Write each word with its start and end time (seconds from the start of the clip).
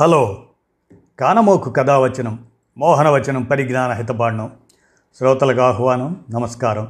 Hello. 0.00 0.42
కానమోకు 1.20 1.70
కథావచనం 1.70 2.46
మోహనవచనం 2.78 3.42
పరిజ్ఞాన 3.42 3.92
హితబాండం 3.92 4.52
శ్రోతలకు 5.18 5.60
ఆహ్వానం 5.60 6.24
నమస్కారం. 6.30 6.88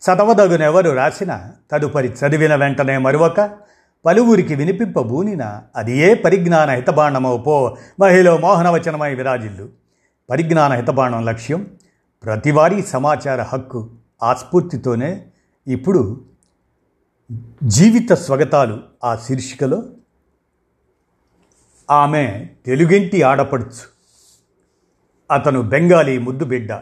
చదవదగునెవరు 0.00 0.90
రాసిన 0.90 1.50
తదుపరి 1.72 2.08
చదివిన 2.08 2.54
వెంటనే 2.54 2.98
మరొక 2.98 3.50
పలువురికి 4.06 4.54
వినిపింపబూనిన 4.54 5.62
అది 5.76 5.98
ఏ 5.98 6.14
పరిజ్ఞాన 6.14 6.70
హితబాండమో 6.70 7.36
పో 7.36 7.76
మహిళ 8.00 8.36
మోహనవచనమై 8.36 9.14
విరాజిల్లు. 9.14 9.68
పరిజ్ఞాన 10.30 10.72
హితబాండం 10.72 11.24
లక్ష్యం 11.24 11.66
ప్రతివారీ 12.24 12.82
సమాచార 12.82 13.42
హక్కు 13.42 13.90
ఆస్ఫూర్తితోనే 14.22 15.26
ఇప్పుడు 15.68 16.20
జీవిత 17.64 18.12
స్వగతాలు 18.12 18.78
ఆ 19.04 19.16
శీర్షికలో 19.16 19.82
ఆమె 21.90 22.48
తెలుగింటి 22.66 23.22
ఆడపడుచు. 23.22 23.86
అతను 25.30 25.62
బెంగాలీ 25.62 26.18
ముద్దు 26.18 26.44
బిడ్డ. 26.44 26.80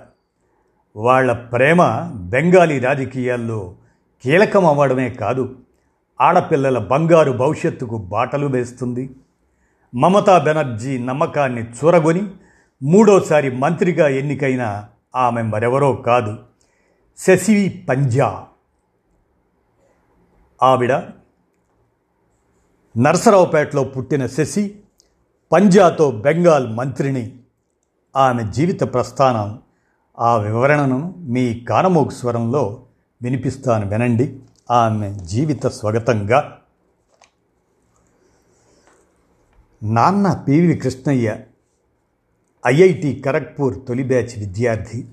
వాళ్ళ 0.97 1.33
ప్రేమ 1.33 2.11
బెంగాలీ 2.15 2.79
రాజకీయాల్లో 2.79 3.75
కీలకం 4.23 4.67
అవ్వడమే 4.67 5.11
కాదు 5.11 5.57
ఆడపిల్లల 6.21 6.79
బంగారు 6.79 7.33
భవిష్యత్తుకు 7.33 7.99
బాటలు 7.99 8.47
వేస్తుంది. 8.47 9.11
మమతా 9.95 10.39
బెనర్జీ 10.39 10.99
నమ్మకాన్ని 10.99 11.63
చూరగొని 11.63 12.31
మూడోసారి 12.83 13.51
మంత్రిగా 13.51 14.09
ఎన్నికైన 14.09 14.89
ఆమె 15.17 15.43
మరెవరో 15.43 15.93
కాదు 15.93 16.39
శశి 17.17 17.87
పంజా. 17.89 18.47
ఆవిడ 20.63 20.93
నరసరావుపేటలో 22.99 23.85
పుట్టిన 23.85 24.27
శశి 24.27 24.79
పంజాతో 25.53 26.11
బెంగాల్ 26.11 26.77
మంత్రిని 26.77 27.39
ఆమె 28.17 28.53
జీవిత 28.53 28.83
ప్రస్థానం 28.83 29.61
ఆ 30.19 30.37
వివరణను 30.37 31.15
మీ 31.19 31.61
కానమోగు 31.61 32.11
స్వరంలో 32.11 32.83
వినిపిస్తాను 33.23 33.89
వినండి. 33.89 34.41
ఆమె 34.71 35.15
జీవిత 35.15 35.67
స్వగతంగా. 35.67 36.59
నాన్న 39.83 40.45
పివి 40.49 40.75
కృష్ణయ్య 40.77 41.39
ఐఐటి 42.67 43.23
ఖరగ్పూర్ 43.25 43.87
తొలి 43.89 44.03
బ్యాచ్ 44.03 44.39
విద్యార్థి. 44.39 45.09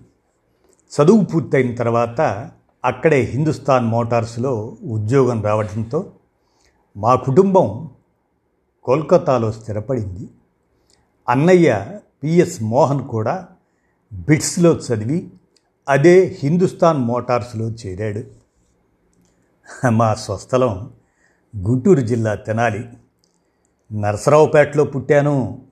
చదువు 0.91 1.25
పూర్తయిన 1.25 1.75
తర్వాత 1.75 2.51
అక్కడే 2.85 3.21
హిందుస్థాన్ 3.21 3.85
మోటార్స్లో 3.85 4.77
ఉద్యోగం 4.83 5.43
రావడంతో 5.43 6.11
మా 6.97 7.15
కుటుంబం 7.15 7.89
కోల్కతాలో 8.85 9.51
స్థిరపడింది. 9.51 10.29
అన్నయ్య 11.29 11.99
పిఎస్ 12.23 12.63
మోహన్ 12.63 13.07
కూడా 13.07 13.47
బిట్స్లో 14.13 14.71
చదివి 14.71 15.29
అదే 15.89 16.37
హిందుస్థాన్ 16.39 16.97
మోటార్స్లో 16.97 17.69
చేరాడు. 17.69 18.23
మా 19.89 20.13
స్వస్థలం 20.13 20.93
గుంటూరు 21.57 22.01
జిల్లా 22.01 22.35
తెనాలి. 22.35 22.89
నరసరావుపేటలో 23.93 24.83
పుట్టాను. 24.83 25.65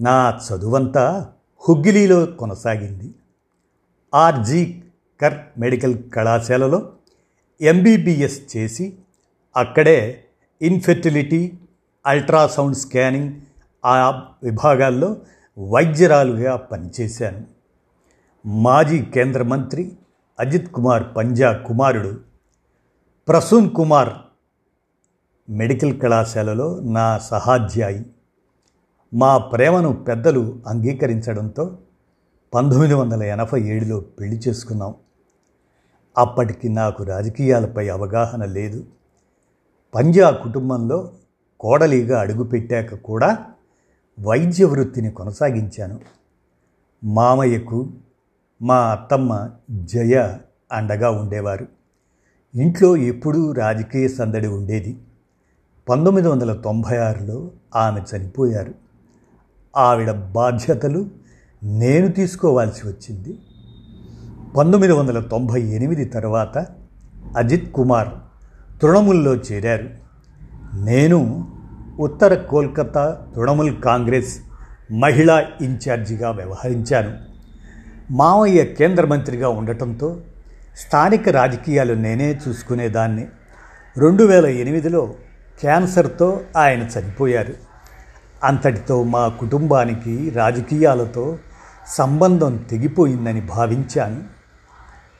నా 0.00 0.40
చదువంతా 0.48 1.32
హుగ్గిలీలో 1.68 2.26
కొనసాగింది. 2.26 3.14
ఆర్జీ 4.14 4.82
కర్ 5.20 5.60
మెడికల్ 5.60 6.10
కళాశాలలో 6.10 6.92
ఎంబీబీఎస్ 7.60 8.56
చేసి 8.56 8.96
అక్కడే 9.56 10.24
ఇన్ఫెర్టిలిటీ 10.62 11.58
అల్ట్రాసౌండ్ 12.06 12.76
స్కానింగ్ 12.76 13.40
ఆ 13.84 14.22
విభాగాల్లో 14.42 15.16
వైద్యరాలుగా 15.58 16.56
పనిచేశాను. 16.56 17.44
మాజీ 18.46 19.02
కేంద్ర 19.02 19.42
మంత్రి 19.42 19.92
అజిత్ 20.40 20.72
కుమార్ 20.72 21.04
పంజా 21.16 21.52
కుమారుడు 21.52 22.20
ప్రసూన్ 23.28 23.70
కుమార్ 23.70 24.10
మెడికల్ 25.48 26.00
కళాశాలలో 26.00 26.80
నా 26.80 27.18
సహాధ్యాయి. 27.18 28.06
మా 29.14 29.38
ప్రేమను 29.38 29.92
పెద్దలు 29.92 30.60
అంగీకరించడంతో 30.66 31.78
పంతొమ్మిది 32.54 32.94
వందల 32.94 33.22
ఎనభై 33.22 33.62
ఏడులో 33.62 34.00
పెళ్ళి 34.00 34.40
చేసుకున్నాం. 34.48 34.94
అప్పటికి 36.18 36.68
నాకు 36.68 37.04
రాజకీయాలపై 37.04 37.88
అవగాహన 37.88 38.44
లేదు. 38.44 38.84
పంజా 39.94 40.30
కుటుంబంలో 40.30 41.12
కోడలిగా 41.60 42.20
అడుగుపెట్టాక 42.20 42.94
కూడా 42.94 43.38
వైద్య 44.20 44.64
వృత్తిని 44.64 45.10
కొనసాగించాను. 45.10 46.00
మామయ్యకు 47.04 47.88
మా 48.62 48.76
అత్తమ్మ 48.76 49.50
జయ 49.70 50.34
అండగా 50.72 51.10
ఉండేవారు. 51.10 51.66
ఇంట్లో 52.54 52.96
ఎప్పుడూ 52.96 53.52
రాజకీయ 53.52 54.08
సందడి 54.08 54.46
ఉండేది. 54.46 54.98
పంతొమ్మిది 55.88 56.28
వందల 56.28 56.52
తొంభై 56.52 56.96
ఆరులో 56.96 57.50
ఆమె 57.76 58.16
చనిపోయారు. 58.16 58.74
ఆవిడ 59.76 60.10
బాధ్యతలు 60.10 61.10
నేను 61.62 62.08
తీసుకోవాల్సి 62.08 62.88
వచ్చింది. 62.88 63.38
పంతొమ్మిది 64.56 64.92
వందల 64.92 65.20
తొంభై 65.20 65.62
ఎనిమిది 65.62 66.04
తర్వాత 66.04 66.66
అజిత్ 67.36 67.72
కుమార్ 67.72 68.08
తృణముల్లో 68.82 69.34
చేరారు. 69.34 70.05
నేను 70.74 71.48
ఉత్తర 71.98 72.34
కోల్కతా 72.34 73.26
తృణమూల్ 73.36 73.80
కాంగ్రెస్ 73.80 74.38
మహిళా 74.92 75.44
ఇన్ఛార్జిగా 75.60 76.30
వ్యవహరించాను. 76.30 77.18
మావయ్య 78.10 78.64
కేంద్ర 78.64 79.06
మంత్రిగా 79.06 79.48
ఉండటంతో 79.48 80.20
స్థానిక 80.76 81.28
రాజకీయాలు 81.28 81.94
నేనే 81.94 82.40
చూసుకునేదాన్ని. 82.48 83.26
రెండు 83.98 84.24
వేల 84.24 84.46
ఎనిమిదిలో 84.46 85.14
క్యాన్సర్తో 85.60 86.40
ఆయన 86.56 86.80
చనిపోయారు. 86.80 87.54
అంతటితో 88.44 89.02
మా 89.02 89.28
కుటుంబానికి 89.28 90.30
రాజకీయాలతో 90.30 91.38
సంబంధం 91.88 92.56
తెగిపోయిందని 92.56 93.40
భావించాను. 93.40 94.20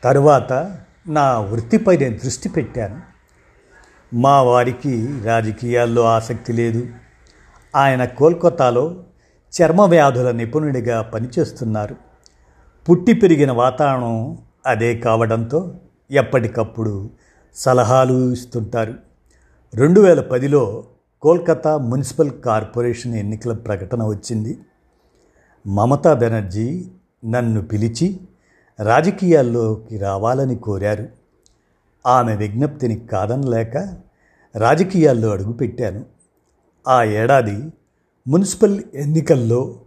తరువాత 0.04 0.76
నా 1.08 1.38
వృత్తిపై 1.38 1.96
నేను 1.96 2.16
దృష్టి 2.16 2.48
పెట్టాను. 2.48 3.15
మా 4.16 4.42
వారికి 4.42 5.20
రాజకీయాల్లో 5.24 6.02
ఆసక్తి 6.02 6.52
లేదు. 6.52 6.86
ఆయన 7.76 8.04
కోల్కతాలో 8.04 9.04
చర్మ 9.62 9.82
వ్యాధుల 9.82 10.30
నిపుణుడిగా 10.30 11.02
పనిచేస్తున్నారు. 11.02 11.96
పుట్టి 12.90 13.12
పెరిగిన 13.12 13.52
వాతావరణం 13.52 14.38
అదే 14.66 14.96
కావడంతో 14.96 15.74
ఎప్పటికప్పుడు 16.10 17.10
సలహాలు 17.54 18.32
ఇస్తుంటారు. 18.32 18.94
రెండు 19.74 20.00
వేల 20.00 20.20
పదిలో 20.20 20.84
కోల్కతా 21.22 21.78
మున్సిపల్ 21.78 22.30
కార్పొరేషన్ 22.44 23.14
ఎన్నికల 23.14 23.52
ప్రకటన 23.52 24.02
వచ్చింది. 24.02 24.58
మమతా 25.66 26.14
బెనర్జీ 26.14 26.84
నన్ను 27.24 27.62
పిలిచి 27.62 28.20
రాజకీయాల్లోకి 28.82 29.98
రావాలని 29.98 30.56
కోరారు. 30.56 31.08
ఆమె 32.06 32.36
విజ్ఞప్తిని 32.36 32.96
కాదనలేక 32.96 34.05
రాజకీయాల్లో 34.56 35.30
అడుగుపెట్టాను. 35.30 36.04
ఆ 36.88 37.04
ఏడాది 37.04 37.72
మున్సిపల్ 38.28 38.82
ఎన్నికల్లో 38.94 39.80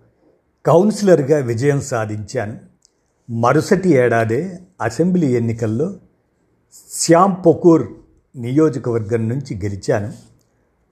కౌన్సిలర్గా 0.66 1.38
విజయం 1.38 1.81
సాధించాను. 1.81 2.59
మరుసటి 3.31 3.90
ఏడాదే 3.90 4.59
అసెంబ్లీ 4.81 5.28
ఎన్నికల్లో 5.28 5.94
శ్యామ్ 6.91 7.35
పొకూర్ 7.46 7.88
నియోజకవర్గం 8.35 9.29
నుంచి 9.29 9.56
గెలిచాను. 9.56 10.13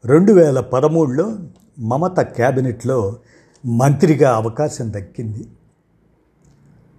రెండు 0.05 0.31
వేల 0.31 0.59
పదమూడులో 0.59 1.37
మమత 1.79 2.19
క్యాబినెట్లో 2.19 3.19
మంత్రిగా 3.65 4.35
అవకాశం 4.35 4.93
దక్కింది. 4.93 5.47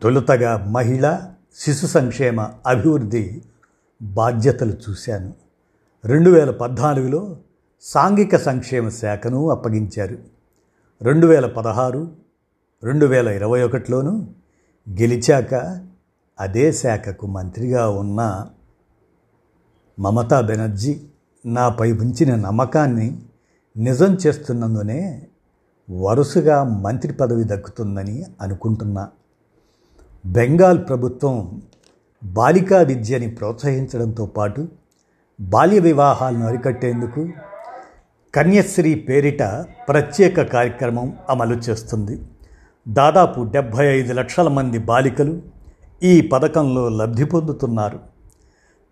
తొలుతగా 0.02 0.66
మహిళ 0.70 1.20
శిశు 1.58 1.86
సంక్షేమ 1.86 2.50
అభివృద్ధి 2.66 3.42
బాధ్యతలు 4.02 4.72
చూశాను. 4.90 5.47
రెండు 6.04 6.30
వేల 6.30 6.50
పద్నాలుగులో 6.50 7.36
సాంఘిక 7.82 8.36
సంక్షేమ 8.36 8.88
శాఖను 8.88 9.50
అప్పగించారు. 9.50 10.18
రెండు 11.02 11.26
వేల 11.26 11.46
పదహారు 11.46 12.10
రెండు 12.82 13.06
వేల 13.06 13.28
ఇరవై 13.28 13.62
ఒకటిలోనూ 13.62 14.26
గెలిచాక 14.88 15.82
అదే 16.40 16.72
శాఖకు 16.72 17.26
మంత్రిగా 17.26 17.88
ఉన్న 17.88 18.46
మమతా 19.98 20.40
బెనర్జీ 20.40 21.00
నాపై 21.46 21.92
ఉంచిన 21.92 22.34
నమ్మకాన్ని 22.34 23.18
నిజం 23.76 24.18
చేస్తున్నందునే 24.26 25.28
వరుసగా 25.90 26.64
మంత్రి 26.64 27.12
పదవి 27.12 27.44
దక్కుతుందని 27.44 28.24
అనుకుంటున్నా. 28.40 29.08
బెంగాల్ 30.26 30.88
ప్రభుత్వం 30.88 31.62
బాలికా 32.24 32.78
విద్యని 32.82 33.30
ప్రోత్సహించడంతో 33.30 34.26
పాటు 34.26 34.68
బాల్య 35.40 35.78
వివాహాలను 35.78 36.46
అరికట్టేందుకు 36.46 37.28
కన్యశ్రీ 38.34 38.94
పేరిట 38.94 39.42
ప్రత్యేక 39.88 40.42
కార్యక్రమం 40.42 41.16
అమలు 41.30 41.54
చేస్తుంది. 41.54 42.22
దాదాపు 42.88 43.40
డెబ్భై 43.40 43.86
ఐదు 43.86 44.12
లక్షల 44.12 44.48
మంది 44.48 44.78
బాలికలు 44.78 45.42
ఈ 46.02 46.20
పథకంలో 46.20 46.88
లబ్ధి 46.88 47.24
పొందుతున్నారు. 47.24 47.98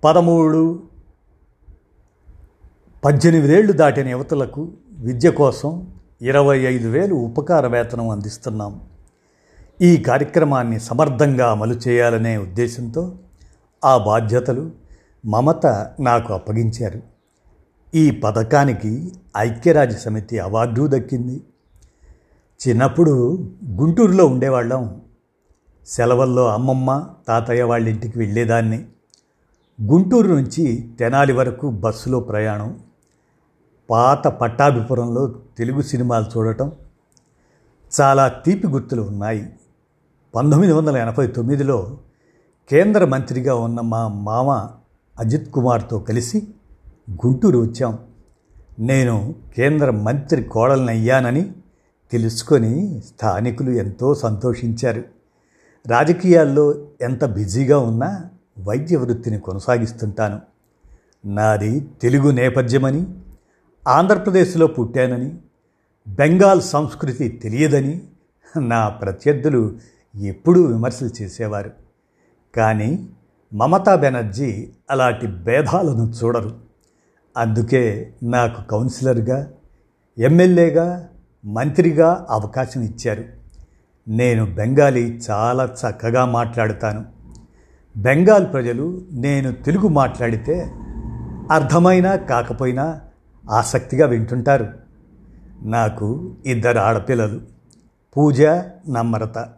పదమూడు 0.04 0.82
పద్దెనిమిదేళ్ళు 3.04 3.72
దాటిన 3.72 4.08
యువతులకు 4.08 4.72
విద్య 4.92 5.30
కోసం 5.30 5.86
ఇరవై 6.22 6.58
ఐదు 6.58 6.88
వేలు 6.88 7.14
ఉపకార 7.14 7.66
వేతనం 7.66 8.08
అందిస్తున్నాం. 8.08 8.80
ఈ 9.82 9.96
కార్యక్రమాన్ని 9.96 10.80
సమర్థంగా 10.80 11.50
అమలు 11.50 11.74
చేయాలనే 11.74 12.36
ఉద్దేశంతో 12.36 13.14
ఆ 13.84 13.98
బాధ్యతలు 13.98 14.85
మమత 15.24 15.66
నాకు 16.00 16.34
అప్పగించారు. 16.34 17.02
ఈ 17.94 18.10
పథకానికి 18.10 19.12
ఐక్యరాజ్య 19.36 19.96
సమితి 19.96 20.38
అవార్డు 20.38 20.88
దక్కింది. 20.90 21.42
చిన్నప్పుడు 22.68 23.48
గుంటూరులో 23.64 24.26
ఉండేవాళ్ళం. 24.26 25.00
సెలవుల్లో 25.86 26.48
అమ్మమ్మ 26.48 27.08
తాతయ్య 27.28 27.62
వాళ్ళ 27.62 27.88
ఇంటికి 27.88 28.18
వెళ్ళేదాన్ని. 28.18 28.84
గుంటూరు 29.82 30.28
నుంచి 30.28 30.90
తెనాలి 30.98 31.32
వరకు 31.32 31.70
బస్సులో 31.70 32.20
ప్రయాణం. 32.20 32.78
పాత 33.90 34.28
పట్టాభిపురంలో 34.28 35.34
తెలుగు 35.58 35.82
సినిమాలు 35.82 36.24
చూడటం. 36.36 36.72
చాలా 38.00 38.28
తీపి 38.28 38.66
గుర్తులు 38.66 39.02
ఉన్నాయి. 39.02 39.52
పంతొమ్మిది 40.34 40.72
వందల 40.72 40.96
ఎనభై 40.96 41.26
తొమ్మిదిలో 41.26 41.98
కేంద్ర 42.70 43.04
మంత్రిగా 43.04 43.54
ఉన్న 43.54 43.80
మా 43.80 44.08
మామ 44.08 44.70
అజిత్ 45.18 45.50
కుమార్తో 45.50 45.98
కలిసి 45.98 46.48
గుంటూరు 47.10 47.58
వచ్చాం. 47.58 47.98
నేను 48.78 49.34
కేంద్ర 49.56 49.90
మంత్రి 49.90 50.42
కోడల్ని 50.42 50.88
అయ్యానని 50.88 51.52
తెలుసుకొని 52.12 53.02
స్థానికులు 53.06 53.70
ఎంతో 53.70 54.14
సంతోషించారు. 54.14 55.04
రాజకీయాల్లో 55.86 56.86
ఎంత 57.00 57.24
బిజీగా 57.24 57.78
ఉన్నా 57.78 58.24
వైద్య 58.58 58.96
వృత్తిని 58.96 59.40
కొనసాగిస్తుంటాను. 59.40 60.40
నాది 61.24 61.88
తెలుగు 62.02 62.30
నేపథ్యమని 62.30 63.06
ఆంధ్రప్రదేశ్లో 63.88 64.66
పుట్టానని 64.66 65.38
బెంగాల్ 66.08 66.62
సంస్కృతి 66.62 67.28
తెలియదని 67.28 68.00
నా 68.60 68.88
ప్రత్యర్థులు 68.88 69.78
ఎప్పుడూ 70.16 70.62
విమర్శలు 70.62 71.22
చేసేవారు. 71.22 71.70
కానీ 72.56 73.08
మమతా 73.56 73.94
బెనర్జీ 73.94 74.68
అలాంటి 74.90 75.26
భేదాలను 75.26 76.12
చూడరు. 76.24 76.56
అందుకే 77.36 78.12
నాకు 78.22 78.68
కౌన్సిలర్గా 78.68 79.52
ఎమ్మెల్యేగా 80.18 81.08
మంత్రిగా 81.44 82.26
అవకాశం 82.30 82.82
ఇచ్చారు. 82.82 83.24
నేను 84.08 84.54
బెంగాలీ 84.54 85.20
చాలా 85.30 85.64
చక్కగా 85.64 86.24
మాట్లాడుతాను. 86.24 87.04
బెంగాల్ 87.96 88.52
ప్రజలు 88.52 89.02
నేను 89.12 89.52
తెలుగు 89.52 89.88
మాట్లాడితే 89.88 90.72
అర్థమైనా 91.50 92.16
కాకపోయినా 92.16 93.00
ఆసక్తిగా 93.50 94.06
వింటుంటారు. 94.06 94.68
నాకు 95.62 96.34
ఇద్దరు 96.46 96.78
ఆడపిల్లలు. 96.78 97.40
పూజ 98.16 98.42
నమ్రత. 98.90 99.48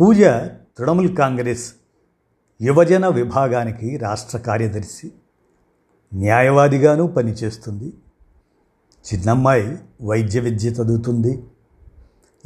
పూజ 0.00 0.24
తృణమూల్ 0.78 1.16
కాంగ్రెస్ 1.16 1.74
యువజన 2.62 3.08
విభాగానికి 3.08 3.96
రాష్ట్ర 3.96 4.38
కార్యదర్శి 4.38 5.12
న్యాయవాదిగాను 6.14 7.06
పనిచేస్తుంది. 7.06 7.92
చిన్నమ్మాయి 9.12 9.78
వైద్య 10.02 10.40
విద్య 10.40 10.68
చదువుతుంది. 10.68 11.44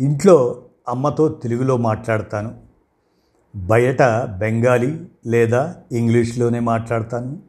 ఇంట్లో 0.01 0.65
అమ్మతో 0.89 1.29
తెలుగులో 1.29 1.77
మాట్లాడతాను. 1.77 2.61
బయట 3.57 4.03
బెంగాలీ 4.39 5.01
లేదా 5.27 5.77
ఇంగ్లీష్లోనే 5.93 6.61
మాట్లాడతాను. 6.61 7.43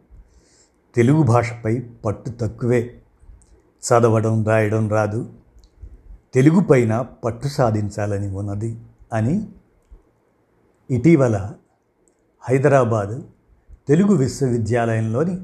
తెలుగు 0.95 1.23
భాషపై 1.23 1.79
పట్టు 2.06 2.29
తక్కువే. 2.29 3.01
చదవడం 3.81 4.44
రాయడం 4.44 4.89
రాదు. 4.89 5.33
తెలుగు 6.33 6.59
పైన 6.59 7.01
పట్టు 7.01 7.47
సాధించాలని 7.47 8.35
ఉన్నది 8.35 8.79
అని 9.13 9.47
ఇటీవల 10.91 11.53
హైదరాబాద్ 12.45 13.13
తెలుగు 13.88 14.13
విశ్వవిద్యాలయంలోని 14.15 15.36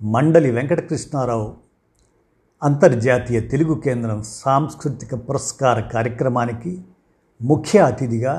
మండలి 0.00 0.50
వెంకటకృష్ణారావు 0.50 1.48
అంతర్జాతీయ 2.62 3.38
తెలుగు 3.48 3.74
కేంద్రం 3.80 4.18
సాంస్కృతిక 4.34 5.14
పురస్కార 5.28 5.80
కార్యక్రమానికి 5.88 6.72
ముఖ్య 7.40 7.82
అతిథిగా 7.82 8.34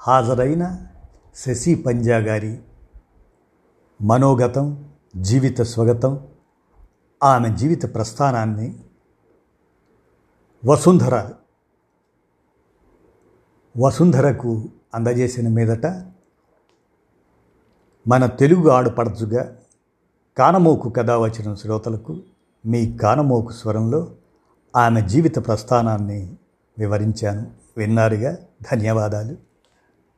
హాజరైన 0.00 0.64
శశి 1.36 1.74
పంజా 1.74 2.18
గారి 2.18 2.54
మనోగతం 4.00 4.66
జీవిత 5.22 5.60
స్వగతం 5.62 6.14
ఆమె 7.20 7.50
జీవిత 7.56 7.94
ప్రస్థానాన్ని 7.94 8.68
వసుంధర 10.62 11.14
వసుంధరకు 13.74 14.50
అందజేసిన 14.94 15.48
మీదట 15.48 15.86
మన 18.08 18.26
తెలుగు 18.26 18.70
ఆడుపడచుగా 18.70 19.56
కానమోకు 20.38 20.88
కథ 20.90 21.10
వచ్చిన 21.10 21.54
శ్రోతలకు 21.54 22.18
మీ 22.66 22.98
కానమోకు 22.98 23.52
స్వరంలో 23.52 24.10
ఆమె 24.76 25.00
జీవిత 25.00 25.46
ప్రస్థానాన్ని 25.46 26.36
వివరించాను. 26.78 27.50
విన్నారుగా 27.76 28.36
ధన్యవాదాలు. 28.72 29.51